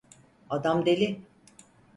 [0.49, 1.21] Adam deli.